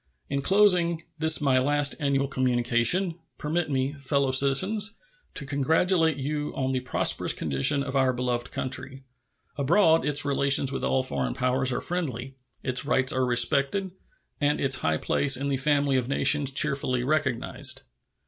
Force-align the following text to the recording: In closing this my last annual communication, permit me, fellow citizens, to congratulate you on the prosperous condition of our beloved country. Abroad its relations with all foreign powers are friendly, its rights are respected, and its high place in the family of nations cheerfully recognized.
In 0.31 0.41
closing 0.41 1.03
this 1.19 1.41
my 1.41 1.59
last 1.59 1.93
annual 1.99 2.27
communication, 2.27 3.19
permit 3.37 3.69
me, 3.69 3.93
fellow 3.93 4.31
citizens, 4.31 4.95
to 5.35 5.45
congratulate 5.45 6.17
you 6.17 6.51
on 6.55 6.71
the 6.71 6.79
prosperous 6.79 7.33
condition 7.33 7.83
of 7.83 7.95
our 7.95 8.11
beloved 8.11 8.49
country. 8.49 9.03
Abroad 9.59 10.03
its 10.03 10.25
relations 10.25 10.71
with 10.71 10.83
all 10.83 11.03
foreign 11.03 11.35
powers 11.35 11.71
are 11.71 11.81
friendly, 11.81 12.35
its 12.63 12.83
rights 12.83 13.13
are 13.13 13.27
respected, 13.27 13.91
and 14.39 14.59
its 14.59 14.77
high 14.77 14.97
place 14.97 15.37
in 15.37 15.49
the 15.49 15.57
family 15.57 15.97
of 15.97 16.09
nations 16.09 16.49
cheerfully 16.49 17.03
recognized. 17.03 17.83